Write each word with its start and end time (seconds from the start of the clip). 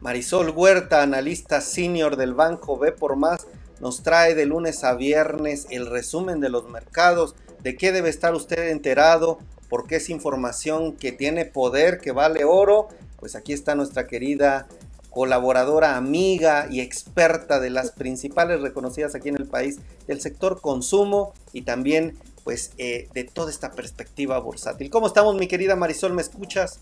Marisol 0.00 0.50
Huerta, 0.50 1.02
analista 1.02 1.60
senior 1.60 2.16
del 2.16 2.32
Banco 2.34 2.78
B 2.78 2.92
por 2.92 3.16
Más, 3.16 3.46
nos 3.80 4.02
trae 4.02 4.34
de 4.34 4.46
lunes 4.46 4.82
a 4.82 4.94
viernes 4.94 5.66
el 5.70 5.86
resumen 5.86 6.40
de 6.40 6.48
los 6.48 6.68
mercados, 6.68 7.34
de 7.62 7.76
qué 7.76 7.92
debe 7.92 8.08
estar 8.08 8.34
usted 8.34 8.68
enterado, 8.68 9.38
porque 9.68 9.96
es 9.96 10.08
información 10.08 10.96
que 10.96 11.12
tiene 11.12 11.44
poder, 11.44 11.98
que 11.98 12.12
vale 12.12 12.44
oro. 12.44 12.88
Pues 13.18 13.36
aquí 13.36 13.52
está 13.52 13.74
nuestra 13.74 14.06
querida 14.06 14.66
colaboradora, 15.10 15.96
amiga 15.96 16.66
y 16.70 16.80
experta 16.80 17.60
de 17.60 17.68
las 17.68 17.90
principales 17.90 18.62
reconocidas 18.62 19.14
aquí 19.14 19.28
en 19.28 19.36
el 19.36 19.46
país 19.46 19.80
del 20.06 20.20
sector 20.20 20.60
consumo 20.60 21.34
y 21.52 21.62
también 21.62 22.16
pues 22.42 22.72
eh, 22.78 23.08
de 23.12 23.24
toda 23.24 23.50
esta 23.50 23.72
perspectiva 23.72 24.38
bursátil. 24.38 24.88
¿Cómo 24.88 25.06
estamos 25.06 25.36
mi 25.36 25.46
querida 25.46 25.76
Marisol? 25.76 26.14
¿Me 26.14 26.22
escuchas? 26.22 26.80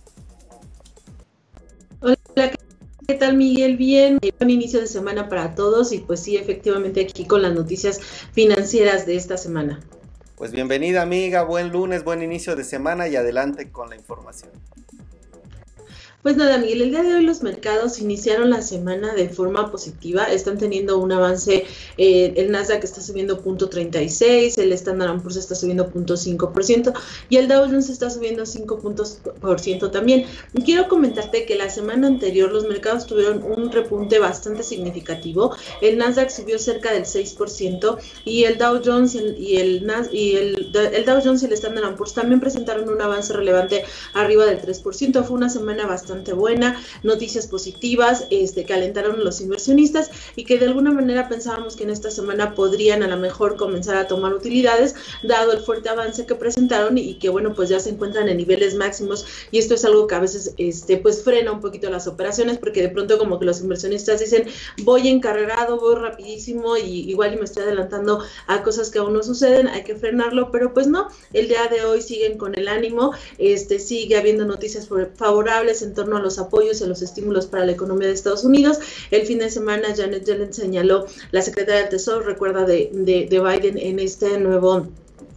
Hola, 2.01 2.53
¿qué 3.11 3.15
tal 3.15 3.39
Miguel? 3.39 3.79
Bien, 3.79 4.19
buen 4.39 4.51
inicio 4.51 4.81
de 4.81 4.87
semana 4.87 5.31
para 5.31 5.55
todos 5.55 5.93
y 5.93 6.01
pues 6.01 6.21
sí, 6.21 6.37
efectivamente 6.37 7.01
aquí 7.01 7.25
con 7.25 7.41
las 7.41 7.55
noticias 7.55 7.99
financieras 8.33 9.07
de 9.07 9.17
esta 9.17 9.39
semana. 9.39 9.81
Pues 10.37 10.53
bienvenida 10.53 11.01
amiga, 11.01 11.43
buen 11.43 11.71
lunes, 11.71 12.05
buen 12.05 12.23
inicio 12.23 12.55
de 12.55 12.65
semana 12.65 13.09
y 13.09 13.17
adelante 13.17 13.73
con 13.73 13.89
la 13.89 13.97
información. 13.97 14.51
Pues 16.21 16.37
nada, 16.37 16.59
Miguel, 16.59 16.83
el 16.83 16.91
día 16.91 17.05
de 17.05 17.15
hoy 17.15 17.23
los 17.23 17.45
mercados 17.45 18.01
iniciaron 18.01 18.51
la 18.51 18.61
semana 18.61 19.15
de 19.15 19.29
forma 19.29 19.71
positiva, 19.71 20.25
están 20.25 20.59
teniendo 20.59 20.99
un 20.99 21.13
avance, 21.13 21.65
eh, 21.97 22.33
el 22.35 22.51
Nasdaq 22.51 22.83
está 22.83 23.01
subiendo 23.01 23.41
0.36, 23.41 24.59
el 24.59 24.73
Standard 24.73 25.23
Poor's 25.23 25.37
está 25.37 25.55
subiendo 25.55 25.89
0.5% 25.89 26.93
y 27.29 27.37
el 27.37 27.47
Dow 27.47 27.67
Jones 27.67 27.89
está 27.89 28.11
subiendo 28.11 28.43
5% 28.43 29.91
también. 29.93 30.27
Quiero 30.65 30.89
comentarte 30.89 31.47
que 31.47 31.55
la 31.55 31.71
semana 31.71 32.09
anterior 32.09 32.51
los 32.51 32.65
mercados 32.65 33.07
tuvieron 33.07 33.45
un 33.45 33.71
repunte 33.71 34.19
bastante 34.19 34.65
significativo, 34.65 35.55
el 35.81 35.99
Nasdaq 35.99 36.31
subió 36.31 36.59
cerca 36.59 36.93
del 36.93 37.05
6% 37.05 37.97
y 38.25 38.43
el 38.43 38.59
Dow 38.59 38.81
Jones 38.85 39.15
y 39.15 39.19
el, 39.19 39.89
y 40.13 40.35
el, 40.35 40.57
el 40.57 40.58
Dow 40.73 41.21
Jones 41.23 41.43
y 41.43 41.47
el 41.47 41.53
Standard 41.53 41.97
Poor's 41.97 42.15
también 42.15 42.41
presentaron 42.41 42.89
un 42.89 43.01
avance 43.01 43.33
relevante 43.33 43.85
arriba 44.15 44.47
del 44.47 44.61
3%, 44.61 45.25
fue 45.25 45.37
una 45.37 45.49
semana 45.49 45.87
bastante 45.87 46.33
buena, 46.33 46.81
noticias 47.03 47.47
positivas 47.47 48.27
este, 48.31 48.65
que 48.65 48.75
alentaron 48.75 49.21
a 49.21 49.25
los 49.25 49.41
inversionistas 49.41 50.11
y 50.37 50.45
que 50.45 50.59
de 50.59 50.67
alguna 50.67 50.93
manera 50.93 51.29
pensábamos 51.29 51.77
que 51.77 51.85
en 51.85 51.91
esta 51.91 52.11
semana 52.11 52.55
podrían 52.55 53.03
a 53.03 53.09
lo 53.09 53.17
mejor 53.17 53.57
comenzar 53.57 53.97
a 53.97 54.07
tomar 54.07 54.35
utilidades, 54.35 54.95
dado 55.23 55.53
el 55.53 55.61
fuerte 55.61 55.89
avance 55.89 56.27
que 56.27 56.35
presentaron 56.35 56.99
y 56.99 57.15
que 57.15 57.29
bueno, 57.29 57.55
pues 57.55 57.69
ya 57.69 57.81
se 57.81 57.91
encuentran 57.91 58.29
en 58.29 58.37
niveles 58.37 58.75
máximos. 58.75 59.27
Y 59.51 59.59
esto 59.59 59.75
es 59.75 59.85
algo 59.85 60.07
que 60.07 60.15
a 60.15 60.21
veces 60.21 60.55
este, 60.59 60.97
pues 60.97 61.23
frena 61.23 61.53
un 61.53 61.61
poquito 61.61 61.91
las 61.91 62.07
operaciones 62.07 62.59
porque 62.59 62.83
de 62.83 62.89
pronto 62.89 63.19
como 63.19 63.39
que 63.39 63.47
los 63.47 63.61
inversionistas 63.61 64.21
dicen 64.21 64.47
voy 64.83 65.09
encarregado, 65.09 65.79
voy 65.79 65.97
rapidísimo 65.97 66.77
y 66.77 67.11
igual 67.11 67.35
y 67.35 67.37
me 67.37 67.45
estoy 67.45 67.65
adelantando 67.65 68.23
a 68.47 68.63
cosas 68.63 68.91
que 68.91 68.99
aún 68.99 69.13
no 69.13 69.23
suceden, 69.23 69.69
hay 69.69 69.85
que 69.85 69.97
frenarlo, 69.97 70.51
pues 70.75 70.87
no, 70.87 71.09
el 71.33 71.49
día 71.49 71.67
de 71.69 71.85
hoy 71.85 72.03
siguen 72.03 72.39
con 72.39 72.55
el 72.55 72.69
ánimo, 72.69 73.13
este 73.39 73.79
sigue 73.79 74.17
habiendo 74.17 74.45
noticias 74.45 74.89
favorables 75.17 75.83
en 75.83 75.95
torno 75.95 76.17
a 76.17 76.21
los 76.21 76.39
apoyos 76.39 76.81
y 76.81 76.85
a 76.85 76.87
los 76.87 77.03
estímulos 77.03 77.47
para 77.47 77.65
la 77.65 77.73
economía 77.73 78.09
de 78.09 78.15
Estados 78.15 78.45
Unidos. 78.45 78.79
El 79.11 79.27
fin 79.27 79.39
de 79.39 79.51
semana 79.51 79.95
Janet 79.97 80.25
Yellen 80.25 80.53
señaló, 80.53 81.07
la 81.31 81.43
secretaria 81.43 81.83
del 81.83 81.91
Tesoro, 81.91 82.21
recuerda 82.21 82.65
de, 82.65 82.91
de, 82.93 83.27
de 83.27 83.41
Biden 83.41 83.79
en 83.79 83.99
este 83.99 84.39
nuevo 84.39 84.87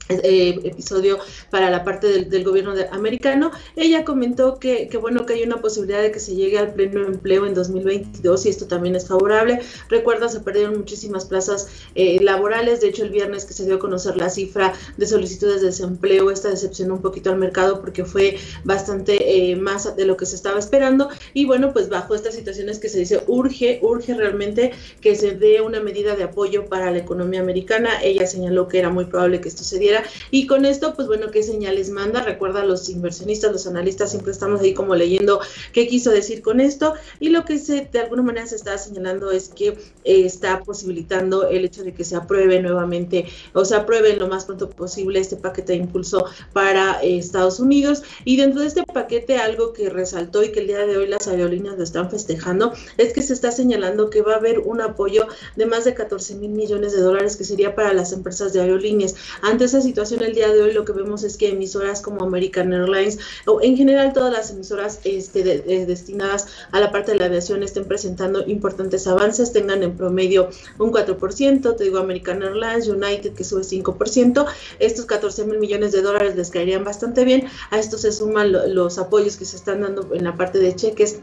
eh, 0.09 0.59
episodio 0.63 1.19
para 1.49 1.69
la 1.69 1.83
parte 1.83 2.25
del, 2.25 2.43
gobierno 2.43 2.73
americano, 2.91 3.51
ella 3.75 4.03
comentó 4.03 4.59
que, 4.59 4.89
bueno 4.99 5.25
que 5.25 5.33
hay 5.33 5.43
una 5.43 5.61
posibilidad 5.61 6.01
de 6.01 6.11
que 6.11 6.19
se 6.19 6.35
llegue 6.35 6.57
al 6.57 6.73
pleno 6.73 7.05
empleo 7.05 7.45
en 7.45 7.53
2022 7.53 8.45
y 8.45 8.49
esto 8.49 8.67
también 8.67 8.95
es 8.95 9.07
favorable. 9.07 9.59
Recuerda, 9.89 10.27
se 10.27 10.39
perdieron 10.41 10.77
muchísimas 10.77 11.25
plazas 11.25 11.67
eh, 11.95 12.19
laborales, 12.21 12.81
de 12.81 12.89
hecho 12.89 13.03
el 13.03 13.11
viernes 13.11 13.45
que 13.45 13.53
se 13.53 13.65
dio 13.65 13.75
a 13.75 13.79
conocer 13.79 14.17
la 14.17 14.29
cifra 14.29 14.73
de 14.97 15.07
solicitudes 15.07 15.61
de 15.61 15.67
desempleo, 15.67 16.31
esta 16.31 16.49
decepcionó 16.49 16.95
un 16.95 17.01
poquito 17.01 17.29
al 17.29 17.37
mercado 17.37 17.79
porque 17.79 18.03
fue 18.03 18.37
bastante 18.63 19.51
eh, 19.51 19.55
más 19.55 19.95
de 19.95 20.05
lo 20.05 20.17
que 20.17 20.25
se 20.25 20.35
estaba 20.35 20.59
esperando 20.59 21.09
y 21.33 21.45
bueno, 21.45 21.71
pues 21.73 21.89
bajo 21.89 22.15
estas 22.15 22.35
situaciones 22.35 22.79
que 22.79 22.89
se 22.89 22.99
dice 22.99 23.23
urge, 23.27 23.79
urge 23.81 24.13
realmente 24.13 24.71
que 24.99 25.15
se 25.15 25.31
dé 25.31 25.61
una 25.61 25.79
medida 25.79 26.15
de 26.15 26.23
apoyo 26.23 26.65
para 26.65 26.91
la 26.91 26.97
economía 26.97 27.41
americana. 27.41 28.01
Ella 28.03 28.27
señaló 28.27 28.67
que 28.67 28.79
era 28.79 28.89
muy 28.89 29.05
probable 29.05 29.41
que 29.41 29.49
esto 29.49 29.63
se 29.63 29.79
diera 29.79 30.00
y 30.31 30.47
con 30.47 30.65
esto, 30.65 30.93
pues 30.95 31.07
bueno, 31.07 31.31
¿qué 31.31 31.43
señales 31.43 31.89
manda? 31.89 32.21
Recuerda, 32.23 32.65
los 32.65 32.89
inversionistas, 32.89 33.51
los 33.51 33.67
analistas, 33.67 34.11
siempre 34.11 34.31
estamos 34.31 34.61
ahí 34.61 34.73
como 34.73 34.95
leyendo 34.95 35.39
qué 35.73 35.87
quiso 35.87 36.11
decir 36.11 36.41
con 36.41 36.59
esto. 36.59 36.93
Y 37.19 37.29
lo 37.29 37.45
que 37.45 37.59
se, 37.59 37.87
de 37.91 37.99
alguna 37.99 38.23
manera 38.23 38.47
se 38.47 38.55
está 38.55 38.77
señalando 38.77 39.31
es 39.31 39.49
que 39.49 39.69
eh, 40.03 40.25
está 40.25 40.61
posibilitando 40.61 41.47
el 41.49 41.65
hecho 41.65 41.83
de 41.83 41.93
que 41.93 42.03
se 42.03 42.15
apruebe 42.15 42.61
nuevamente 42.61 43.25
o 43.53 43.65
se 43.65 43.75
apruebe 43.75 44.15
lo 44.15 44.27
más 44.27 44.45
pronto 44.45 44.69
posible 44.69 45.19
este 45.19 45.35
paquete 45.35 45.73
de 45.73 45.79
impulso 45.79 46.25
para 46.53 47.01
eh, 47.01 47.17
Estados 47.17 47.59
Unidos. 47.59 48.03
Y 48.25 48.37
dentro 48.37 48.61
de 48.61 48.67
este 48.67 48.83
paquete, 48.83 49.37
algo 49.37 49.73
que 49.73 49.89
resaltó 49.89 50.43
y 50.43 50.51
que 50.51 50.61
el 50.61 50.67
día 50.67 50.85
de 50.85 50.97
hoy 50.97 51.07
las 51.07 51.27
aerolíneas 51.27 51.77
lo 51.77 51.83
están 51.83 52.09
festejando 52.09 52.73
es 52.97 53.13
que 53.13 53.21
se 53.21 53.33
está 53.33 53.51
señalando 53.51 54.09
que 54.09 54.21
va 54.21 54.33
a 54.33 54.37
haber 54.37 54.59
un 54.59 54.81
apoyo 54.81 55.27
de 55.55 55.65
más 55.65 55.85
de 55.85 55.93
14 55.93 56.35
mil 56.35 56.51
millones 56.51 56.93
de 56.93 57.01
dólares 57.01 57.35
que 57.35 57.43
sería 57.43 57.75
para 57.75 57.93
las 57.93 58.11
empresas 58.11 58.53
de 58.53 58.61
aerolíneas. 58.61 59.15
Antes 59.41 59.73
situación 59.81 60.23
el 60.23 60.33
día 60.33 60.51
de 60.51 60.61
hoy 60.61 60.73
lo 60.73 60.85
que 60.85 60.93
vemos 60.93 61.23
es 61.23 61.37
que 61.37 61.49
emisoras 61.49 62.01
como 62.01 62.23
American 62.23 62.73
Airlines 62.73 63.19
o 63.45 63.61
en 63.61 63.77
general 63.77 64.13
todas 64.13 64.31
las 64.31 64.51
emisoras 64.51 64.99
este, 65.03 65.43
destinadas 65.85 66.47
a 66.71 66.79
la 66.79 66.91
parte 66.91 67.11
de 67.11 67.19
la 67.19 67.25
aviación 67.25 67.63
estén 67.63 67.85
presentando 67.85 68.47
importantes 68.47 69.07
avances, 69.07 69.53
tengan 69.53 69.83
en 69.83 69.95
promedio 69.95 70.49
un 70.77 70.91
4%, 70.91 71.75
te 71.75 71.83
digo 71.83 71.99
American 71.99 72.41
Airlines, 72.43 72.87
United 72.87 73.33
que 73.33 73.43
sube 73.43 73.61
5%, 73.61 74.45
estos 74.79 75.05
14 75.05 75.45
mil 75.45 75.59
millones 75.59 75.91
de 75.91 76.01
dólares 76.01 76.35
les 76.35 76.49
caerían 76.49 76.83
bastante 76.83 77.25
bien, 77.25 77.47
a 77.69 77.79
esto 77.79 77.97
se 77.97 78.11
suman 78.11 78.51
los 78.73 78.97
apoyos 78.97 79.37
que 79.37 79.45
se 79.45 79.55
están 79.55 79.81
dando 79.81 80.13
en 80.13 80.23
la 80.23 80.35
parte 80.35 80.59
de 80.59 80.75
cheques 80.75 81.19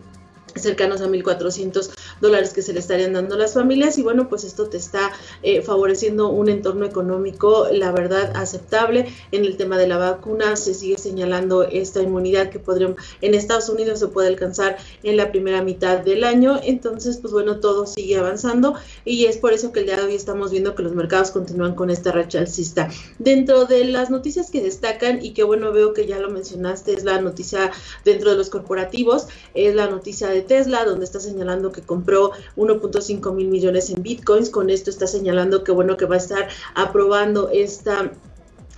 cercanos 0.63 1.01
a 1.01 1.07
1.400 1.07 1.91
dólares 2.21 2.53
que 2.53 2.63
se 2.63 2.73
le 2.73 2.81
estarían 2.81 3.13
dando 3.13 3.35
a 3.35 3.39
las 3.39 3.55
familias 3.55 3.99
y 3.99 4.03
bueno, 4.03 4.29
pues 4.29 4.45
esto 4.45 4.69
te 4.69 4.77
está 4.77 5.13
eh, 5.43 5.63
favoreciendo 5.63 6.29
un 6.29 6.49
entorno 6.49 6.87
económico, 6.87 7.69
la 7.73 7.93
verdad, 7.93 8.33
aceptable. 8.35 9.07
En 9.33 9.45
el 9.45 9.57
tema 9.57 9.79
de 9.79 9.87
la 9.87 9.99
vacuna 9.99 10.57
se 10.57 10.75
sigue 10.75 10.99
señalando 10.99 11.63
esta 11.63 12.03
inmunidad 12.03 12.51
que 12.51 12.59
podríamos, 12.59 12.97
en 13.21 13.35
Estados 13.35 13.69
Unidos 13.69 13.99
se 13.99 14.09
puede 14.09 14.29
alcanzar 14.29 14.77
en 15.03 15.17
la 15.17 15.31
primera 15.31 15.63
mitad 15.63 15.99
del 15.99 16.25
año, 16.25 16.61
entonces 16.63 17.19
pues 17.19 17.33
bueno, 17.33 17.61
todo 17.61 17.87
sigue 17.87 18.17
avanzando 18.17 18.75
y 19.05 19.27
es 19.27 19.37
por 19.37 19.53
eso 19.53 19.73
que 19.73 19.81
el 19.81 19.87
día 19.87 19.97
de 19.97 20.05
hoy 20.05 20.15
estamos 20.15 20.51
viendo 20.51 20.75
que 20.75 20.83
los 20.83 20.95
mercados 20.95 21.31
continúan 21.31 21.75
con 21.75 21.91
esta 21.91 22.13
racha 22.13 22.39
alcista. 22.39 22.89
Dentro 23.19 23.65
de 23.65 23.85
las 23.85 24.11
noticias 24.11 24.51
que 24.51 24.63
destacan 24.63 25.25
y 25.25 25.33
que 25.33 25.45
bueno, 25.45 25.73
veo 25.73 25.95
que 25.95 26.07
ya 26.07 26.19
lo 26.19 26.31
mencionaste, 26.31 26.93
es 26.93 27.05
la 27.05 27.21
noticia 27.21 27.71
dentro 28.05 28.31
de 28.31 28.37
los 28.37 28.51
corporativos, 28.51 29.27
es 29.55 29.75
la 29.75 29.89
noticia 29.89 30.29
de 30.29 30.43
Tesla, 30.49 30.85
donde 30.85 31.05
está 31.05 31.21
señalando 31.21 31.71
que 31.71 31.83
compró 31.83 32.33
1.5 32.57 33.33
mil 33.33 33.47
millones 33.47 33.91
en 33.91 34.03
bitcoins. 34.03 34.51
Con 34.51 34.71
esto 34.71 34.91
está 34.91 35.07
señalando 35.07 35.63
que 35.63 35.71
bueno 35.71 35.97
que 35.97 36.07
va 36.07 36.17
a 36.17 36.19
estar 36.19 36.49
aprobando 36.75 37.51
esta 37.51 38.11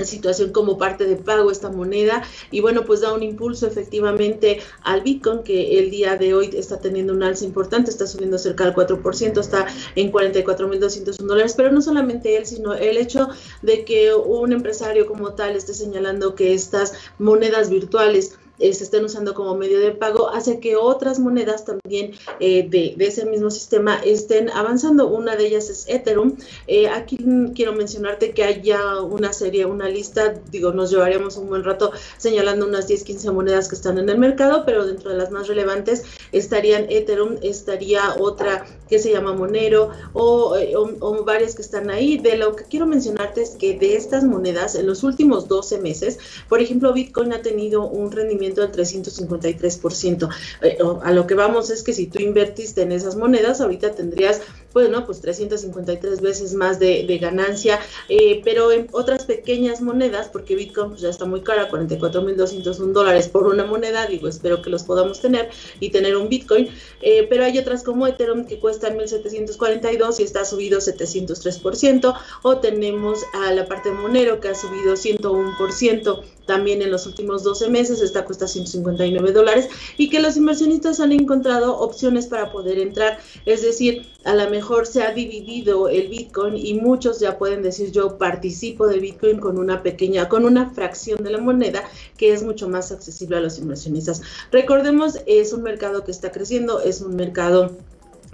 situación 0.04 0.52
como 0.52 0.78
parte 0.78 1.04
de 1.04 1.16
pago 1.16 1.50
esta 1.50 1.70
moneda 1.70 2.22
y 2.50 2.60
bueno 2.60 2.84
pues 2.84 3.00
da 3.00 3.12
un 3.12 3.22
impulso 3.22 3.66
efectivamente 3.66 4.60
al 4.82 5.02
Bitcoin 5.02 5.42
que 5.42 5.78
el 5.78 5.90
día 5.90 6.16
de 6.16 6.34
hoy 6.34 6.50
está 6.54 6.80
teniendo 6.80 7.12
un 7.12 7.22
alza 7.22 7.44
importante, 7.44 7.90
está 7.90 8.06
subiendo 8.06 8.38
cerca 8.38 8.64
del 8.64 8.74
4%, 8.74 9.38
está 9.38 9.66
en 9.94 10.12
44.201 10.12 11.16
dólares, 11.18 11.54
pero 11.56 11.70
no 11.70 11.82
solamente 11.82 12.36
él, 12.36 12.46
sino 12.46 12.74
el 12.74 12.96
hecho 12.96 13.28
de 13.62 13.84
que 13.84 14.14
un 14.14 14.52
empresario 14.52 15.06
como 15.06 15.34
tal 15.34 15.56
esté 15.56 15.74
señalando 15.74 16.34
que 16.34 16.54
estas 16.54 16.94
monedas 17.18 17.70
virtuales 17.70 18.38
eh, 18.60 18.74
se 18.74 18.84
estén 18.84 19.04
usando 19.04 19.34
como 19.34 19.56
medio 19.56 19.80
de 19.80 19.92
pago, 19.92 20.28
hace 20.28 20.60
que 20.60 20.76
otras 20.76 21.18
monedas 21.18 21.64
también 21.64 22.12
eh, 22.40 22.68
de, 22.68 22.94
ese 22.98 23.24
mismo 23.24 23.50
sistema 23.50 23.96
estén 24.04 24.50
avanzando. 24.50 25.08
Una 25.08 25.34
de 25.36 25.46
ellas 25.46 25.70
es 25.70 25.86
Ethereum. 25.88 26.36
Eh, 26.66 26.88
aquí 26.88 27.18
quiero 27.54 27.72
mencionarte 27.72 28.32
que 28.32 28.44
hay 28.44 28.60
ya 28.62 29.00
una 29.00 29.32
serie, 29.32 29.64
una 29.64 29.88
lista, 29.88 30.34
digo, 30.50 30.72
nos 30.72 30.90
llevaríamos 30.90 31.38
un 31.38 31.48
buen 31.48 31.64
rato 31.64 31.92
señalando 32.18 32.66
unas 32.66 32.86
10, 32.86 33.02
15 33.04 33.30
monedas 33.30 33.68
que 33.68 33.76
están 33.76 33.98
en 33.98 34.08
el 34.10 34.18
mercado, 34.18 34.64
pero 34.66 34.86
dentro 34.86 35.10
de 35.10 35.16
las 35.16 35.30
más 35.30 35.48
relevantes 35.48 36.04
estarían 36.32 36.86
Ethereum, 36.90 37.36
estaría 37.42 38.14
otra 38.18 38.66
que 38.88 38.98
se 38.98 39.10
llama 39.10 39.32
Monero 39.32 39.90
o, 40.12 40.54
o 41.00 41.24
varias 41.24 41.54
que 41.54 41.62
están 41.62 41.90
ahí. 41.90 42.18
De 42.18 42.36
lo 42.36 42.54
que 42.56 42.64
quiero 42.64 42.86
mencionarte 42.86 43.40
es 43.42 43.50
que 43.50 43.78
de 43.78 43.96
estas 43.96 44.24
monedas, 44.24 44.74
en 44.74 44.86
los 44.86 45.02
últimos 45.02 45.48
12 45.48 45.78
meses, 45.78 46.18
por 46.48 46.60
ejemplo, 46.60 46.92
Bitcoin 46.92 47.32
ha 47.32 47.40
tenido 47.40 47.86
un 47.86 48.12
rendimiento 48.12 48.49
crecimiento 48.54 48.66
del 48.66 48.72
353%. 48.72 50.28
Eh, 50.62 50.78
a 51.02 51.12
lo 51.12 51.26
que 51.26 51.34
vamos 51.34 51.70
es 51.70 51.82
que 51.82 51.92
si 51.92 52.06
tú 52.06 52.20
invertiste 52.20 52.82
en 52.82 52.92
esas 52.92 53.16
monedas, 53.16 53.60
ahorita 53.60 53.92
tendrías 53.92 54.40
bueno, 54.72 55.04
pues 55.04 55.20
353 55.20 56.20
veces 56.20 56.54
más 56.54 56.78
de, 56.78 57.18
ganancia, 57.20 57.80
eh, 58.08 58.40
pero 58.44 58.70
en 58.72 58.88
otras 58.92 59.24
pequeñas 59.24 59.80
monedas, 59.80 60.28
porque 60.28 60.54
Bitcoin 60.54 60.90
pues, 60.90 61.00
ya 61.00 61.08
está 61.08 61.24
muy 61.24 61.42
cara, 61.42 61.68
44.201 61.68 62.92
dólares 62.92 63.28
por 63.28 63.46
una 63.46 63.64
moneda, 63.64 64.06
digo, 64.06 64.28
espero 64.28 64.62
que 64.62 64.70
los 64.70 64.84
podamos 64.84 65.20
tener 65.20 65.50
y 65.80 65.90
tener 65.90 66.16
un 66.16 66.28
Bitcoin, 66.28 66.68
eh, 67.02 67.26
pero 67.28 67.44
hay 67.44 67.58
otras 67.58 67.82
como 67.82 68.06
Ethereum 68.06 68.46
que 68.46 68.58
cuestan 68.58 68.96
1.742 68.96 70.20
y 70.20 70.22
está 70.22 70.44
subido 70.44 70.78
703%, 70.78 72.14
o 72.42 72.58
tenemos 72.58 73.18
a 73.34 73.52
la 73.52 73.66
parte 73.66 73.90
Monero 73.90 74.40
que 74.40 74.48
ha 74.48 74.54
subido 74.54 74.94
101% 74.94 76.22
también 76.46 76.82
en 76.82 76.90
los 76.90 77.06
últimos 77.06 77.42
12 77.42 77.70
meses, 77.70 78.00
esta 78.02 78.24
cuesta 78.40 78.48
159 78.48 79.32
dólares, 79.32 79.68
y 79.96 80.08
que 80.08 80.20
los 80.20 80.36
inversionistas 80.36 81.00
han 81.00 81.12
encontrado 81.12 81.78
opciones 81.78 82.26
para 82.26 82.50
poder 82.50 82.78
entrar, 82.78 83.18
es 83.44 83.62
decir, 83.62 84.06
a 84.24 84.34
lo 84.34 84.48
mejor 84.50 84.86
se 84.86 85.02
ha 85.02 85.12
dividido 85.12 85.88
el 85.88 86.08
Bitcoin 86.08 86.56
y 86.56 86.74
muchos 86.74 87.20
ya 87.20 87.38
pueden 87.38 87.62
decir 87.62 87.90
yo 87.90 88.18
participo 88.18 88.86
de 88.86 88.98
Bitcoin 88.98 89.38
con 89.38 89.58
una 89.58 89.82
pequeña, 89.82 90.28
con 90.28 90.44
una 90.44 90.70
fracción 90.70 91.22
de 91.22 91.30
la 91.30 91.38
moneda 91.38 91.84
que 92.16 92.32
es 92.32 92.42
mucho 92.42 92.68
más 92.68 92.92
accesible 92.92 93.36
a 93.36 93.40
los 93.40 93.58
inversionistas. 93.58 94.22
Recordemos, 94.50 95.18
es 95.26 95.52
un 95.52 95.62
mercado 95.62 96.04
que 96.04 96.10
está 96.10 96.30
creciendo, 96.32 96.80
es 96.80 97.00
un 97.00 97.16
mercado 97.16 97.76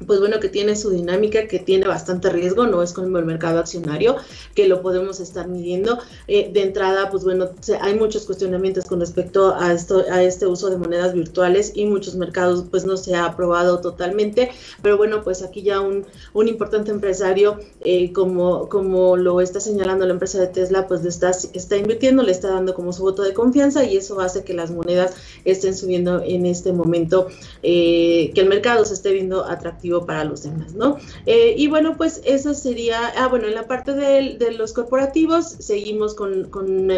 pues 0.04 0.20
bueno, 0.20 0.40
que 0.40 0.48
tiene 0.48 0.76
su 0.76 0.90
dinámica, 0.90 1.46
que 1.46 1.58
tiene 1.58 1.86
bastante 1.86 2.28
riesgo, 2.28 2.66
no 2.66 2.82
es 2.82 2.92
como 2.92 3.16
el 3.18 3.24
mercado 3.24 3.60
accionario, 3.60 4.16
que 4.54 4.68
lo 4.68 4.82
podemos 4.82 5.20
estar 5.20 5.48
midiendo. 5.48 5.98
Eh, 6.28 6.50
de 6.52 6.62
entrada, 6.62 7.10
pues 7.10 7.24
bueno, 7.24 7.48
hay 7.80 7.94
muchos 7.94 8.26
cuestionamientos 8.26 8.84
con 8.84 9.00
respecto 9.00 9.54
a, 9.54 9.72
esto, 9.72 10.04
a 10.10 10.22
este 10.22 10.46
uso 10.46 10.68
de 10.68 10.76
monedas 10.76 11.14
virtuales 11.14 11.72
y 11.74 11.86
muchos 11.86 12.14
mercados 12.14 12.64
pues 12.70 12.84
no 12.84 12.96
se 12.96 13.14
ha 13.14 13.24
aprobado 13.24 13.80
totalmente, 13.80 14.50
pero 14.82 14.98
bueno, 14.98 15.22
pues 15.24 15.42
aquí 15.42 15.62
ya 15.62 15.80
un, 15.80 16.04
un 16.34 16.48
importante 16.48 16.90
empresario, 16.90 17.58
eh, 17.80 18.12
como, 18.12 18.68
como 18.68 19.16
lo 19.16 19.40
está 19.40 19.60
señalando 19.60 20.06
la 20.06 20.12
empresa 20.12 20.38
de 20.38 20.48
Tesla, 20.48 20.86
pues 20.86 21.04
está, 21.04 21.30
está 21.30 21.76
invirtiendo, 21.76 22.22
le 22.22 22.32
está 22.32 22.50
dando 22.50 22.74
como 22.74 22.92
su 22.92 23.02
voto 23.02 23.22
de 23.22 23.32
confianza 23.32 23.84
y 23.84 23.96
eso 23.96 24.20
hace 24.20 24.44
que 24.44 24.52
las 24.52 24.70
monedas 24.70 25.14
estén 25.44 25.74
subiendo 25.74 26.22
en 26.22 26.44
este 26.44 26.72
momento, 26.72 27.28
eh, 27.62 28.30
que 28.34 28.42
el 28.42 28.48
mercado 28.48 28.84
se 28.84 28.94
esté 28.94 29.12
viendo 29.12 29.44
atractivo 29.44 29.85
para 30.06 30.24
los 30.24 30.42
demás, 30.42 30.74
¿no? 30.74 30.98
Eh, 31.26 31.54
y 31.56 31.68
bueno, 31.68 31.96
pues 31.96 32.20
eso 32.24 32.54
sería, 32.54 33.12
ah, 33.16 33.28
bueno, 33.28 33.46
en 33.46 33.54
la 33.54 33.66
parte 33.66 33.92
de, 33.92 34.52
los 34.52 34.72
corporativos 34.72 35.46
seguimos 35.58 36.14
con, 36.14 36.50
con 36.50 36.88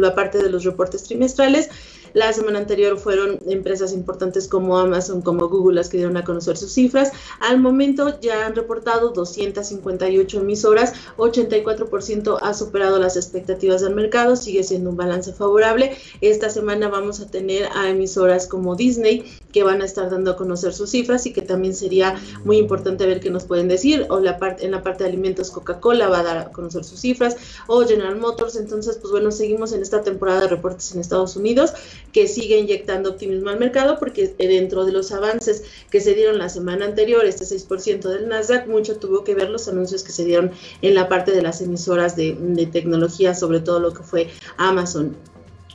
la 0.00 0.14
parte 0.14 0.42
de 0.42 0.50
los 0.50 0.64
reportes 0.64 1.04
trimestrales. 1.04 1.70
La 2.14 2.32
semana 2.32 2.58
anterior 2.58 2.98
fueron 2.98 3.38
empresas 3.46 3.92
importantes 3.92 4.48
como 4.48 4.78
Amazon, 4.78 5.22
como 5.22 5.48
Google 5.48 5.76
las 5.76 5.88
que 5.88 5.96
dieron 5.96 6.16
a 6.16 6.24
conocer 6.24 6.56
sus 6.56 6.72
cifras. 6.72 7.12
Al 7.40 7.58
momento 7.58 8.20
ya 8.20 8.46
han 8.46 8.54
reportado 8.54 9.10
258 9.10 10.40
emisoras, 10.40 10.94
84% 11.16 12.38
ha 12.40 12.54
superado 12.54 12.98
las 12.98 13.16
expectativas 13.16 13.80
del 13.80 13.94
mercado, 13.94 14.36
sigue 14.36 14.62
siendo 14.62 14.90
un 14.90 14.96
balance 14.96 15.32
favorable. 15.32 15.96
Esta 16.20 16.50
semana 16.50 16.88
vamos 16.88 17.20
a 17.20 17.26
tener 17.26 17.68
a 17.74 17.88
emisoras 17.88 18.46
como 18.46 18.76
Disney 18.76 19.24
que 19.52 19.62
van 19.62 19.82
a 19.82 19.84
estar 19.84 20.10
dando 20.10 20.32
a 20.32 20.36
conocer 20.36 20.72
sus 20.72 20.90
cifras 20.90 21.26
y 21.26 21.32
que 21.32 21.42
también 21.42 21.74
sería 21.74 22.16
muy 22.44 22.56
importante 22.56 23.06
ver 23.06 23.20
qué 23.20 23.30
nos 23.30 23.44
pueden 23.44 23.68
decir. 23.68 24.06
O 24.08 24.20
la 24.20 24.38
parte, 24.38 24.64
en 24.64 24.70
la 24.70 24.82
parte 24.82 25.04
de 25.04 25.10
alimentos 25.10 25.50
Coca-Cola 25.50 26.08
va 26.08 26.20
a 26.20 26.22
dar 26.22 26.38
a 26.38 26.52
conocer 26.52 26.84
sus 26.84 27.00
cifras 27.00 27.36
o 27.66 27.84
General 27.84 28.16
Motors. 28.16 28.56
Entonces, 28.56 28.96
pues 28.96 29.10
bueno, 29.10 29.30
seguimos 29.30 29.72
en 29.72 29.82
esta 29.82 30.02
temporada 30.02 30.42
de 30.42 30.48
reportes 30.48 30.92
en 30.94 31.00
Estados 31.00 31.36
Unidos 31.36 31.72
que 32.12 32.28
sigue 32.28 32.58
inyectando 32.58 33.10
optimismo 33.10 33.50
al 33.50 33.58
mercado 33.58 33.98
porque 33.98 34.34
dentro 34.38 34.84
de 34.84 34.92
los 34.92 35.12
avances 35.12 35.64
que 35.90 36.00
se 36.00 36.14
dieron 36.14 36.38
la 36.38 36.48
semana 36.48 36.84
anterior, 36.84 37.24
este 37.24 37.44
6% 37.44 38.08
del 38.08 38.28
Nasdaq, 38.28 38.66
mucho 38.66 38.96
tuvo 38.96 39.24
que 39.24 39.34
ver 39.34 39.50
los 39.50 39.68
anuncios 39.68 40.02
que 40.02 40.12
se 40.12 40.24
dieron 40.24 40.50
en 40.82 40.94
la 40.94 41.08
parte 41.08 41.32
de 41.32 41.42
las 41.42 41.60
emisoras 41.60 42.16
de, 42.16 42.36
de 42.38 42.66
tecnología, 42.66 43.34
sobre 43.34 43.60
todo 43.60 43.80
lo 43.80 43.92
que 43.92 44.02
fue 44.02 44.28
Amazon 44.56 45.16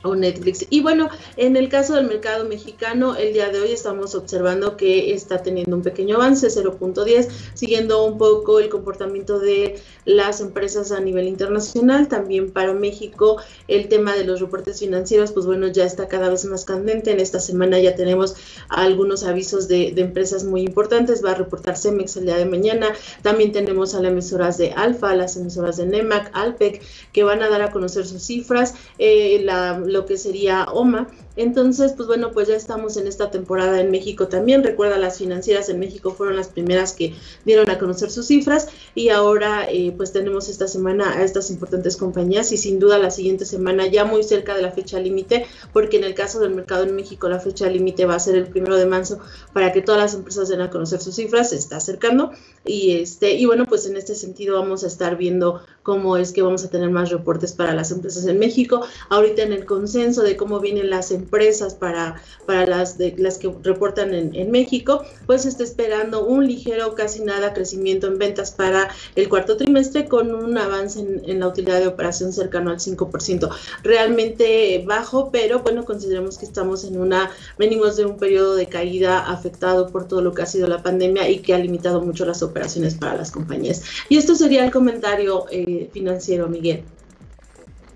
o 0.02 0.14
Netflix. 0.14 0.66
Y 0.70 0.80
bueno, 0.80 1.08
en 1.36 1.56
el 1.56 1.68
caso 1.68 1.94
del 1.94 2.06
mercado 2.06 2.44
mexicano, 2.44 3.16
el 3.16 3.32
día 3.32 3.48
de 3.48 3.60
hoy 3.60 3.72
estamos 3.72 4.14
observando 4.14 4.76
que 4.76 5.12
está 5.12 5.42
teniendo 5.42 5.74
un 5.74 5.82
pequeño 5.82 6.16
avance, 6.16 6.46
0.10, 6.48 7.28
siguiendo 7.54 8.04
un 8.04 8.18
poco 8.18 8.60
el 8.60 8.68
comportamiento 8.68 9.38
de 9.40 9.80
las 10.04 10.40
empresas 10.40 10.92
a 10.92 11.00
nivel 11.00 11.26
internacional. 11.26 12.08
También 12.08 12.50
para 12.50 12.72
México, 12.74 13.38
el 13.66 13.88
tema 13.88 14.14
de 14.14 14.24
los 14.24 14.40
reportes 14.40 14.80
financieros, 14.80 15.32
pues 15.32 15.46
bueno, 15.46 15.66
ya 15.68 15.84
está 15.84 16.08
cada 16.08 16.28
vez 16.28 16.44
más 16.44 16.64
candente. 16.64 17.10
En 17.10 17.20
esta 17.20 17.40
semana 17.40 17.78
ya 17.80 17.94
tenemos 17.94 18.36
algunos 18.68 19.24
avisos 19.24 19.68
de, 19.68 19.88
empresas 19.98 20.44
muy 20.44 20.62
importantes. 20.62 21.24
Va 21.24 21.32
a 21.32 21.34
reportar 21.34 21.76
Cemex 21.76 22.16
el 22.16 22.26
día 22.26 22.36
de 22.36 22.46
mañana. 22.46 22.88
También 23.22 23.52
tenemos 23.52 23.94
a 23.94 24.00
las 24.00 24.12
emisoras 24.12 24.58
de 24.58 24.72
Alfa, 24.72 25.14
las 25.14 25.36
emisoras 25.36 25.76
de 25.76 25.86
NEMAC, 25.86 26.30
Alpec, 26.32 26.82
que 27.12 27.24
van 27.24 27.42
a 27.42 27.48
dar 27.48 27.62
a 27.62 27.70
conocer 27.72 28.06
sus 28.06 28.22
cifras. 28.22 28.74
Eh, 28.98 29.42
la 29.44 29.82
lo 29.88 30.06
que 30.06 30.16
sería 30.16 30.66
OMA. 30.72 31.08
Entonces, 31.38 31.92
pues 31.92 32.08
bueno, 32.08 32.32
pues 32.32 32.48
ya 32.48 32.56
estamos 32.56 32.96
en 32.96 33.06
esta 33.06 33.30
temporada 33.30 33.80
en 33.80 33.92
México 33.92 34.26
también. 34.26 34.64
Recuerda, 34.64 34.98
las 34.98 35.18
financieras 35.18 35.68
en 35.68 35.78
México 35.78 36.10
fueron 36.10 36.34
las 36.34 36.48
primeras 36.48 36.92
que 36.92 37.14
dieron 37.44 37.70
a 37.70 37.78
conocer 37.78 38.10
sus 38.10 38.26
cifras 38.26 38.66
y 38.96 39.10
ahora 39.10 39.70
eh, 39.70 39.94
pues 39.96 40.10
tenemos 40.10 40.48
esta 40.48 40.66
semana 40.66 41.16
a 41.16 41.22
estas 41.22 41.52
importantes 41.52 41.96
compañías 41.96 42.50
y 42.50 42.56
sin 42.56 42.80
duda 42.80 42.98
la 42.98 43.12
siguiente 43.12 43.44
semana 43.44 43.86
ya 43.86 44.04
muy 44.04 44.24
cerca 44.24 44.56
de 44.56 44.62
la 44.62 44.72
fecha 44.72 44.98
límite, 44.98 45.46
porque 45.72 45.98
en 45.98 46.02
el 46.02 46.14
caso 46.14 46.40
del 46.40 46.56
mercado 46.56 46.82
en 46.82 46.96
México 46.96 47.28
la 47.28 47.38
fecha 47.38 47.70
límite 47.70 48.04
va 48.04 48.16
a 48.16 48.18
ser 48.18 48.34
el 48.34 48.48
primero 48.48 48.74
de 48.74 48.86
marzo 48.86 49.20
para 49.52 49.72
que 49.72 49.80
todas 49.80 50.00
las 50.00 50.14
empresas 50.14 50.48
den 50.48 50.60
a 50.60 50.70
conocer 50.70 51.00
sus 51.00 51.14
cifras, 51.14 51.50
se 51.50 51.56
está 51.56 51.76
acercando 51.76 52.32
y 52.64 52.96
este 52.96 53.34
y 53.34 53.46
bueno, 53.46 53.64
pues 53.64 53.86
en 53.86 53.96
este 53.96 54.16
sentido 54.16 54.58
vamos 54.58 54.82
a 54.82 54.88
estar 54.88 55.16
viendo 55.16 55.62
cómo 55.84 56.16
es 56.16 56.32
que 56.32 56.42
vamos 56.42 56.64
a 56.64 56.68
tener 56.68 56.90
más 56.90 57.10
reportes 57.10 57.52
para 57.52 57.74
las 57.74 57.92
empresas 57.92 58.26
en 58.26 58.40
México. 58.40 58.84
Ahorita 59.08 59.42
en 59.42 59.52
el 59.52 59.66
consenso 59.66 60.22
de 60.22 60.36
cómo 60.36 60.58
vienen 60.58 60.90
las 60.90 61.12
empresas 61.12 61.27
para, 61.28 62.20
para 62.46 62.66
las, 62.66 62.98
de, 62.98 63.14
las 63.18 63.38
que 63.38 63.52
reportan 63.62 64.14
en, 64.14 64.50
México, 64.50 65.02
pues 65.26 65.44
está 65.44 65.62
esperando 65.62 66.24
un 66.24 66.46
ligero, 66.46 66.94
casi 66.94 67.22
nada, 67.22 67.52
crecimiento 67.52 68.06
en 68.06 68.18
ventas 68.18 68.50
para 68.50 68.88
el 69.14 69.28
cuarto 69.28 69.56
trimestre 69.56 70.06
con 70.06 70.34
un 70.34 70.56
avance 70.56 71.00
en, 71.00 71.40
la 71.40 71.48
utilidad 71.48 71.80
de 71.80 71.86
operación 71.86 72.32
cercano 72.32 72.70
al 72.70 72.78
5%. 72.78 73.50
Realmente 73.82 74.82
bajo, 74.86 75.30
pero 75.30 75.60
bueno, 75.60 75.84
consideramos 75.84 76.38
que 76.38 76.46
estamos 76.46 76.84
en 76.84 76.98
una, 76.98 77.30
venimos 77.58 77.96
de 77.96 78.06
un 78.06 78.16
periodo 78.16 78.56
de 78.56 78.66
caída 78.66 79.30
afectado 79.30 79.88
por 79.88 80.08
todo 80.08 80.22
lo 80.22 80.32
que 80.32 80.42
ha 80.42 80.46
sido 80.46 80.66
la 80.66 80.82
pandemia 80.82 81.28
y 81.28 81.40
que 81.40 81.54
ha 81.54 81.58
limitado 81.58 82.00
mucho 82.00 82.24
las 82.24 82.42
operaciones 82.42 82.94
para 82.94 83.16
las 83.16 83.30
compañías. 83.30 83.82
Y 84.08 84.16
esto 84.16 84.34
sería 84.34 84.64
el 84.64 84.70
comentario 84.70 85.44
eh, 85.50 85.90
financiero, 85.92 86.48
Miguel. 86.48 86.84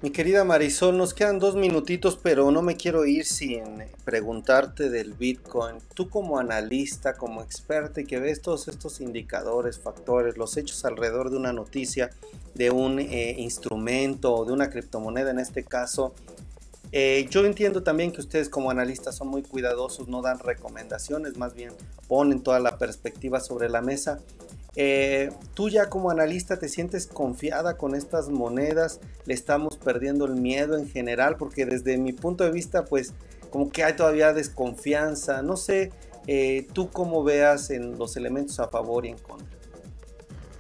Mi 0.03 0.11
querida 0.11 0.43
Marisol, 0.43 0.99
nos 0.99 1.15
quedan 1.15 1.39
dos 1.39 1.55
minutitos, 1.55 2.19
pero 2.21 2.51
no 2.51 2.61
me 2.61 2.77
quiero 2.77 3.07
ir 3.07 3.25
sin 3.25 3.85
preguntarte 4.05 4.91
del 4.91 5.13
Bitcoin. 5.13 5.77
Tú 5.95 6.11
como 6.11 6.41
analista, 6.41 7.15
como 7.15 7.41
experta 7.41 8.01
y 8.01 8.05
que 8.05 8.19
ves 8.19 8.43
todos 8.43 8.67
estos 8.67 9.01
indicadores, 9.01 9.79
factores, 9.79 10.37
los 10.37 10.57
hechos 10.57 10.85
alrededor 10.85 11.31
de 11.31 11.37
una 11.37 11.53
noticia, 11.53 12.11
de 12.55 12.73
un 12.73 12.99
eh, 12.99 13.37
instrumento 13.39 14.35
o 14.35 14.45
de 14.45 14.53
una 14.53 14.71
criptomoneda 14.71 15.31
en 15.31 15.39
este 15.39 15.63
caso, 15.63 16.13
eh, 16.91 17.27
yo 17.31 17.45
entiendo 17.47 17.85
también 17.85 18.11
que 18.11 18.21
ustedes 18.21 18.49
como 18.49 18.71
analistas 18.73 19.15
son 19.15 19.29
muy 19.29 19.43
cuidadosos, 19.43 20.09
no 20.09 20.21
dan 20.21 20.41
recomendaciones, 20.41 21.39
más 21.39 21.55
bien 21.55 21.73
ponen 22.09 22.43
toda 22.43 22.59
la 22.59 22.77
perspectiva 22.77 23.39
sobre 23.39 23.71
la 23.71 23.81
mesa. 23.81 24.19
Eh, 24.75 25.31
tú 25.55 25.69
ya 25.69 25.91
como 25.91 26.11
analista 26.11 26.59
te 26.59 26.69
sientes 26.69 27.07
confiada 27.07 27.77
con 27.77 27.95
estas 27.95 28.31
monedas, 28.31 29.01
le 29.27 29.35
estamos 29.35 29.77
perdiendo 29.77 30.25
el 30.25 30.37
miedo 30.37 30.79
en 30.79 30.89
general, 30.89 31.37
porque 31.37 31.67
desde 31.67 31.99
mi 31.99 32.13
punto 32.13 32.45
de 32.45 32.51
vista, 32.51 32.85
pues 32.85 33.13
como 33.51 33.71
que 33.71 33.85
hay 33.85 33.95
todavía 33.95 34.33
desconfianza, 34.33 35.43
no 35.43 35.57
sé, 35.57 35.91
eh, 36.27 36.67
tú 36.73 36.89
cómo 36.91 37.23
veas 37.23 37.71
en 37.71 37.99
los 37.99 38.17
elementos 38.17 38.61
a 38.61 38.69
favor 38.69 39.05
y 39.05 39.11
en 39.11 39.19
contra. 39.19 39.47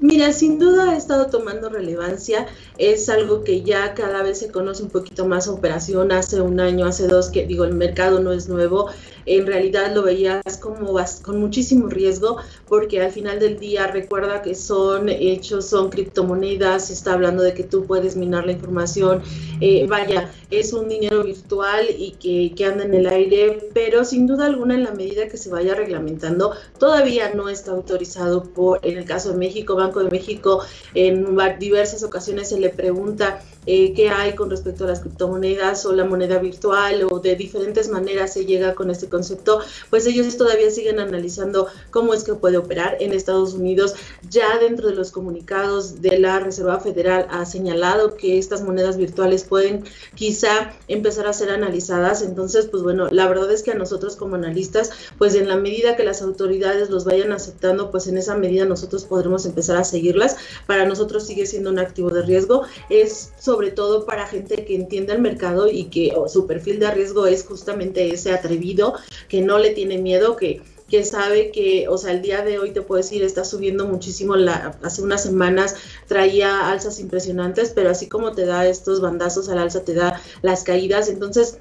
Mira, 0.03 0.33
sin 0.33 0.59
duda 0.59 0.91
ha 0.91 0.97
estado 0.97 1.27
tomando 1.27 1.69
relevancia, 1.69 2.49
es 2.77 3.09
algo 3.09 3.45
que 3.45 3.63
ya 3.63 3.95
cada 3.95 4.25
vez 4.25 4.41
se 4.41 4.51
conoce 4.51 4.83
un 4.83 4.91
poquito 4.91 5.27
más 5.27 5.47
operación, 5.47 6.11
hace 6.11 6.41
un 6.41 6.59
año, 6.59 6.87
hace 6.87 7.07
dos, 7.07 7.31
que 7.31 7.47
digo, 7.47 7.65
el 7.65 7.75
mercado 7.75 8.19
no 8.19 8.33
es 8.33 8.49
nuevo, 8.49 8.89
en 9.27 9.47
realidad 9.47 9.95
lo 9.95 10.03
veías 10.03 10.59
como 10.59 10.99
con 11.23 11.41
muchísimo 11.41 11.89
riesgo, 11.89 12.39
porque 12.69 13.01
al 13.01 13.11
final 13.11 13.39
del 13.39 13.59
día 13.59 13.87
recuerda 13.87 14.43
que 14.43 14.55
son 14.55 15.09
hechos, 15.09 15.67
son 15.67 15.91
criptomonedas, 15.91 16.87
se 16.87 16.93
está 16.93 17.15
hablando 17.15 17.43
de 17.43 17.55
que 17.55 17.65
tú 17.65 17.85
puedes 17.87 18.17
minar 18.17 18.47
la 18.47 18.53
información, 18.53 19.23
eh, 19.61 19.87
vaya, 19.89 20.31
es 20.51 20.73
un 20.73 20.89
dinero 20.89 21.23
virtual 21.23 21.87
y 21.97 22.13
que, 22.13 22.55
que 22.55 22.65
anda 22.65 22.85
en 22.85 22.95
el 22.95 23.07
aire, 23.07 23.71
pero 23.73 24.05
sin 24.05 24.27
duda 24.27 24.47
alguna 24.47 24.75
en 24.75 24.85
la 24.85 24.93
medida 24.93 25.29
que 25.29 25.37
se 25.37 25.51
vaya 25.51 25.75
reglamentando, 25.75 26.53
todavía 26.79 27.33
no 27.35 27.49
está 27.49 27.73
autorizado 27.73 28.43
por, 28.45 28.81
en 28.83 28.99
el 28.99 29.05
caso 29.05 29.33
de 29.33 29.39
México, 29.39 29.77
Banco 29.77 30.03
de 30.03 30.11
México, 30.11 30.63
en 30.95 31.37
diversas 31.59 32.03
ocasiones 32.03 32.49
se 32.49 32.61
le 32.61 32.69
pregunta 32.71 33.41
eh, 33.67 33.93
hay 34.11 34.35
con 34.35 34.51
respecto 34.51 34.85
a 34.85 34.89
las 34.89 35.01
criptomonedas 35.01 35.87
o 35.87 35.93
la 35.93 36.05
moneda 36.05 36.39
virtual 36.39 37.07
o 37.11 37.21
de 37.21 37.37
diferentes 37.37 37.89
maneras 37.89 38.33
se 38.35 38.45
llega 38.45 38.75
con 38.75 38.91
este 38.91 39.09
concepto, 39.09 39.61
pues 39.91 40.07
ellos 40.07 40.37
todavía 40.37 40.71
siguen 40.71 40.99
analizando 40.99 41.69
cómo 41.91 42.15
es 42.15 42.25
que 42.25 42.35
puede 42.35 42.57
operar 42.57 42.97
en 43.01 43.13
Estados 43.13 43.55
Unidos. 43.55 43.95
Ya 44.29 44.59
dentro 44.59 44.89
de 44.89 44.95
los 44.95 45.11
comunicados 45.11 46.01
de 46.01 46.19
la 46.19 46.41
Reserva 46.41 46.81
Federal 46.81 47.27
ha 47.31 47.45
señalado 47.45 48.17
que 48.17 48.39
estas 48.39 48.63
monedas 48.63 48.97
virtuales 48.97 49.45
pueden 49.45 49.85
quizá 50.15 50.73
empezar 50.89 51.27
a 51.27 51.33
ser 51.33 51.51
analizadas. 51.51 52.23
Entonces, 52.23 52.67
pues 52.67 52.83
bueno, 52.83 53.09
la 53.11 53.29
verdad 53.29 53.51
es 53.53 53.63
que 53.63 53.73
a 53.73 53.75
nosotros 53.75 54.17
como 54.17 54.37
analistas, 54.37 54.91
pues 55.19 55.35
en 55.35 55.49
la 55.49 55.57
medida 55.57 55.97
que 55.97 56.05
las 56.05 56.23
autoridades 56.23 56.91
los 56.91 57.05
vayan 57.05 57.33
aceptando, 57.33 57.91
pues 57.91 58.07
en 58.07 58.19
esa 58.19 58.37
medida 58.37 58.65
nosotros 58.65 59.05
podremos 59.05 59.47
empezar 59.47 59.77
a 59.77 59.85
seguirlas. 59.85 60.37
Para 60.67 60.87
nosotros 60.87 61.27
sigue 61.27 61.47
siendo 61.47 61.71
un 61.71 61.79
activo 61.79 62.11
de 62.11 62.23
riesgo. 62.23 62.63
Es 62.91 63.33
sobre 63.53 63.71
todo 63.71 64.07
para 64.07 64.27
gente 64.27 64.65
que 64.65 64.75
entiende 64.75 65.13
el 65.13 65.21
mercado 65.21 65.69
y 65.69 65.85
que 65.85 66.15
su 66.27 66.47
perfil 66.47 66.79
de 66.79 66.91
riesgo 66.91 67.27
es 67.27 67.45
justamente 67.45 68.09
ese 68.15 68.33
atrevido, 68.33 68.95
que 69.29 69.43
no 69.43 69.59
le 69.59 69.71
tiene 69.71 69.99
miedo, 69.99 70.37
que 70.37 70.63
que 70.89 71.05
sabe 71.05 71.53
que, 71.53 71.89
o 71.89 71.97
sea, 71.97 72.13
el 72.13 72.21
día 72.21 72.43
de 72.43 72.59
hoy 72.59 72.71
te 72.71 72.83
puedo 72.83 72.99
decir, 72.99 73.23
está 73.23 73.47
subiendo 73.47 73.87
muchísimo, 73.87 74.37
la, 74.37 74.77
hace 74.83 75.01
unas 75.01 75.23
semanas 75.23 75.75
traía 76.07 76.71
alzas 76.71 77.01
impresionantes, 77.01 77.73
pero 77.75 77.89
así 77.89 78.09
como 78.09 78.33
te 78.33 78.45
da 78.45 78.67
estos 78.67 79.01
bandazos 79.01 79.49
al 79.49 79.57
alza, 79.57 79.85
te 79.85 79.95
da 79.95 80.21
las 80.43 80.65
caídas, 80.65 81.09
entonces 81.09 81.57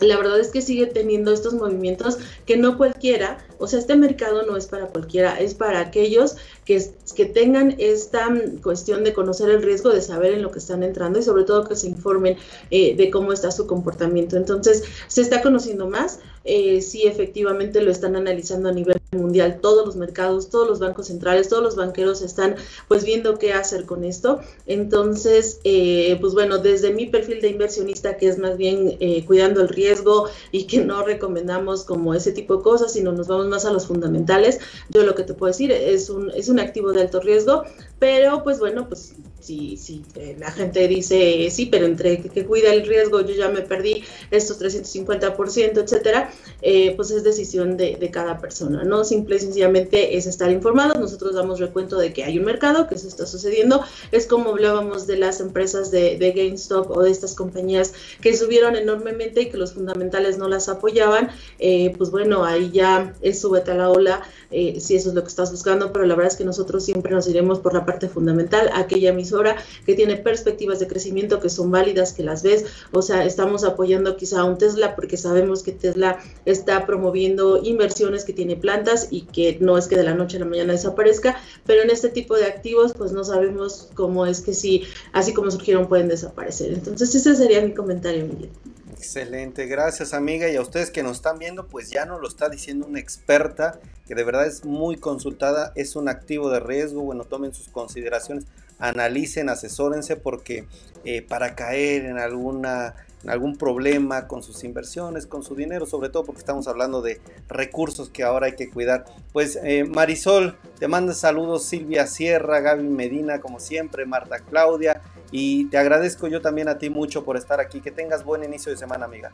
la 0.00 0.18
verdad 0.18 0.38
es 0.38 0.48
que 0.48 0.60
sigue 0.60 0.86
teniendo 0.86 1.32
estos 1.32 1.54
movimientos 1.54 2.18
que 2.44 2.58
no 2.58 2.76
cualquiera, 2.76 3.38
o 3.58 3.66
sea, 3.66 3.78
este 3.78 3.96
mercado 3.96 4.44
no 4.44 4.56
es 4.56 4.66
para 4.66 4.86
cualquiera, 4.86 5.38
es 5.38 5.54
para 5.54 5.80
aquellos 5.80 6.36
que, 6.64 6.82
que 7.14 7.26
tengan 7.26 7.74
esta 7.78 8.28
mm, 8.30 8.58
cuestión 8.62 9.04
de 9.04 9.12
conocer 9.12 9.50
el 9.50 9.62
riesgo, 9.62 9.90
de 9.90 10.02
saber 10.02 10.34
en 10.34 10.42
lo 10.42 10.50
que 10.50 10.58
están 10.58 10.82
entrando 10.82 11.18
y 11.18 11.22
sobre 11.22 11.44
todo 11.44 11.64
que 11.64 11.76
se 11.76 11.88
informen 11.88 12.36
eh, 12.70 12.96
de 12.96 13.10
cómo 13.10 13.32
está 13.32 13.50
su 13.50 13.66
comportamiento. 13.66 14.36
Entonces, 14.36 14.84
se 15.08 15.22
está 15.22 15.42
conociendo 15.42 15.88
más, 15.88 16.20
eh, 16.44 16.80
sí 16.80 17.06
efectivamente 17.06 17.82
lo 17.82 17.90
están 17.90 18.14
analizando 18.14 18.68
a 18.68 18.72
nivel 18.72 19.00
mundial, 19.12 19.58
todos 19.60 19.86
los 19.86 19.96
mercados, 19.96 20.50
todos 20.50 20.68
los 20.68 20.78
bancos 20.78 21.08
centrales, 21.08 21.48
todos 21.48 21.62
los 21.62 21.76
banqueros 21.76 22.22
están 22.22 22.56
pues 22.88 23.04
viendo 23.04 23.38
qué 23.38 23.52
hacer 23.52 23.84
con 23.84 24.04
esto. 24.04 24.40
Entonces, 24.66 25.60
eh, 25.64 26.16
pues 26.20 26.34
bueno, 26.34 26.58
desde 26.58 26.92
mi 26.92 27.06
perfil 27.06 27.40
de 27.40 27.48
inversionista, 27.48 28.16
que 28.16 28.28
es 28.28 28.38
más 28.38 28.56
bien 28.56 28.96
eh, 29.00 29.24
cuidando 29.26 29.60
el 29.60 29.68
riesgo 29.68 30.28
y 30.52 30.64
que 30.64 30.84
no 30.84 31.02
recomendamos 31.02 31.84
como 31.84 32.14
ese 32.14 32.32
tipo 32.32 32.56
de 32.56 32.62
cosas, 32.62 32.92
sino 32.92 33.12
nos 33.12 33.26
vamos 33.26 33.45
más 33.46 33.64
a 33.64 33.72
los 33.72 33.86
fundamentales, 33.86 34.60
yo 34.90 35.02
lo 35.02 35.14
que 35.14 35.22
te 35.22 35.34
puedo 35.34 35.52
decir 35.52 35.72
es 35.72 36.10
un, 36.10 36.30
es 36.30 36.48
un 36.48 36.60
activo 36.60 36.92
de 36.92 37.02
alto 37.02 37.20
riesgo, 37.20 37.64
pero 37.98 38.42
pues 38.44 38.58
bueno, 38.58 38.88
pues 38.88 39.14
si, 39.46 39.76
si 39.76 40.02
eh, 40.16 40.36
la 40.38 40.50
gente 40.50 40.88
dice 40.88 41.48
sí, 41.50 41.66
pero 41.66 41.86
entre 41.86 42.20
que, 42.20 42.44
cuida 42.44 42.72
el 42.72 42.86
riesgo 42.86 43.20
yo 43.20 43.34
ya 43.34 43.48
me 43.48 43.60
perdí 43.60 44.02
estos 44.30 44.60
350%, 44.60 45.82
etcétera, 45.82 46.32
eh, 46.62 46.94
pues 46.96 47.12
es 47.12 47.22
decisión 47.22 47.76
de, 47.76 47.96
de, 47.96 48.10
cada 48.10 48.38
persona, 48.40 48.82
¿no? 48.82 49.04
Simple 49.04 49.36
y 49.36 49.38
sencillamente 49.38 50.16
es 50.16 50.26
estar 50.26 50.50
informados. 50.50 50.98
Nosotros 50.98 51.34
damos 51.34 51.60
recuento 51.60 51.96
de 51.96 52.12
que 52.12 52.24
hay 52.24 52.38
un 52.38 52.44
mercado, 52.44 52.88
que 52.88 52.96
eso 52.96 53.06
está 53.06 53.26
sucediendo. 53.26 53.82
Es 54.10 54.26
como 54.26 54.50
hablábamos 54.50 55.06
de 55.06 55.18
las 55.18 55.40
empresas 55.40 55.90
de, 55.90 56.16
de 56.18 56.32
GameStop 56.32 56.90
o 56.90 57.02
de 57.02 57.10
estas 57.10 57.34
compañías 57.34 57.92
que 58.20 58.36
subieron 58.36 58.74
enormemente 58.74 59.42
y 59.42 59.50
que 59.50 59.58
los 59.58 59.74
fundamentales 59.74 60.38
no 60.38 60.48
las 60.48 60.68
apoyaban. 60.68 61.30
Eh, 61.58 61.94
pues 61.96 62.10
bueno, 62.10 62.44
ahí 62.44 62.70
ya 62.72 63.14
es 63.22 63.35
súbete 63.36 63.70
a 63.70 63.74
la 63.74 63.90
ola 63.90 64.22
si 64.50 64.96
eso 64.96 65.08
es 65.08 65.14
lo 65.14 65.22
que 65.22 65.28
estás 65.28 65.50
buscando, 65.50 65.92
pero 65.92 66.06
la 66.06 66.14
verdad 66.14 66.32
es 66.32 66.38
que 66.38 66.44
nosotros 66.44 66.84
siempre 66.84 67.12
nos 67.12 67.28
iremos 67.28 67.58
por 67.58 67.74
la 67.74 67.84
parte 67.84 68.08
fundamental, 68.08 68.70
aquella 68.74 69.10
emisora 69.10 69.56
que 69.84 69.94
tiene 69.94 70.16
perspectivas 70.16 70.78
de 70.78 70.86
crecimiento 70.86 71.40
que 71.40 71.50
son 71.50 71.70
válidas, 71.70 72.12
que 72.12 72.22
las 72.22 72.42
ves, 72.42 72.64
o 72.92 73.02
sea, 73.02 73.24
estamos 73.24 73.64
apoyando 73.64 74.16
quizá 74.16 74.40
a 74.40 74.44
un 74.44 74.58
Tesla 74.58 74.96
porque 74.96 75.16
sabemos 75.16 75.62
que 75.62 75.72
Tesla 75.72 76.18
está 76.44 76.86
promoviendo 76.86 77.60
inversiones 77.62 78.24
que 78.24 78.32
tiene 78.32 78.56
plantas 78.56 79.08
y 79.10 79.22
que 79.22 79.58
no 79.60 79.76
es 79.76 79.86
que 79.86 79.96
de 79.96 80.04
la 80.04 80.14
noche 80.14 80.36
a 80.36 80.40
la 80.40 80.46
mañana 80.46 80.72
desaparezca, 80.72 81.36
pero 81.66 81.82
en 81.82 81.90
este 81.90 82.08
tipo 82.08 82.36
de 82.36 82.46
activos 82.46 82.92
pues 82.96 83.12
no 83.12 83.24
sabemos 83.24 83.88
cómo 83.94 84.26
es 84.26 84.40
que 84.40 84.54
sí, 84.54 84.84
así 85.12 85.34
como 85.34 85.50
surgieron 85.50 85.88
pueden 85.88 86.08
desaparecer. 86.08 86.72
Entonces 86.72 87.14
ese 87.14 87.34
sería 87.34 87.60
mi 87.60 87.74
comentario, 87.74 88.24
Miguel. 88.24 88.50
Excelente, 88.96 89.66
gracias 89.66 90.14
amiga 90.14 90.48
y 90.48 90.56
a 90.56 90.62
ustedes 90.62 90.90
que 90.90 91.02
nos 91.02 91.18
están 91.18 91.38
viendo, 91.38 91.66
pues 91.66 91.90
ya 91.90 92.06
nos 92.06 92.18
lo 92.18 92.26
está 92.26 92.48
diciendo 92.48 92.86
una 92.86 92.98
experta 92.98 93.78
que 94.06 94.14
de 94.14 94.24
verdad 94.24 94.46
es 94.46 94.64
muy 94.64 94.96
consultada, 94.96 95.72
es 95.74 95.96
un 95.96 96.08
activo 96.08 96.48
de 96.48 96.60
riesgo, 96.60 97.02
bueno, 97.02 97.24
tomen 97.24 97.52
sus 97.52 97.68
consideraciones, 97.68 98.46
analicen, 98.78 99.50
asesórense 99.50 100.16
porque 100.16 100.66
eh, 101.04 101.20
para 101.20 101.54
caer 101.54 102.06
en 102.06 102.18
alguna 102.18 102.94
algún 103.26 103.56
problema 103.56 104.28
con 104.28 104.42
sus 104.42 104.62
inversiones, 104.64 105.26
con 105.26 105.42
su 105.42 105.54
dinero, 105.54 105.84
sobre 105.84 106.08
todo 106.08 106.24
porque 106.24 106.40
estamos 106.40 106.68
hablando 106.68 107.02
de 107.02 107.20
recursos 107.48 108.08
que 108.08 108.22
ahora 108.22 108.46
hay 108.46 108.54
que 108.54 108.70
cuidar. 108.70 109.04
Pues 109.32 109.58
eh, 109.62 109.84
Marisol, 109.84 110.56
te 110.78 110.88
manda 110.88 111.12
saludos 111.12 111.64
Silvia 111.64 112.06
Sierra, 112.06 112.60
Gaby 112.60 112.84
Medina, 112.84 113.40
como 113.40 113.58
siempre, 113.58 114.06
Marta 114.06 114.38
Claudia, 114.38 115.02
y 115.30 115.66
te 115.66 115.78
agradezco 115.78 116.28
yo 116.28 116.40
también 116.40 116.68
a 116.68 116.78
ti 116.78 116.90
mucho 116.90 117.24
por 117.24 117.36
estar 117.36 117.60
aquí. 117.60 117.80
Que 117.80 117.90
tengas 117.90 118.24
buen 118.24 118.44
inicio 118.44 118.70
de 118.72 118.78
semana, 118.78 119.06
amiga. 119.06 119.30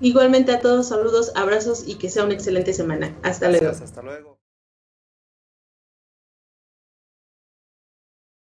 Igualmente 0.00 0.52
a 0.52 0.60
todos, 0.60 0.88
saludos, 0.88 1.32
abrazos 1.36 1.84
y 1.86 1.94
que 1.94 2.08
sea 2.10 2.24
una 2.24 2.34
excelente 2.34 2.74
semana. 2.74 3.14
Hasta 3.22 3.48
luego. 3.48 3.68
hasta 3.68 4.02
luego. 4.02 4.41